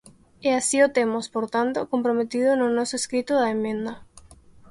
E 0.47 0.49
así 0.59 0.77
o 0.85 0.87
temos, 0.97 1.25
por 1.33 1.45
tanto, 1.55 1.89
comprometido 1.93 2.49
no 2.55 2.67
noso 2.77 2.93
escrito 3.01 3.31
da 3.37 3.53
emenda. 3.57 3.93